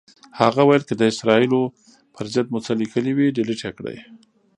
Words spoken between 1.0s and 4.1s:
اسرائیلو پر ضد مو څه لیکلي وي، ډیلیټ یې کړئ.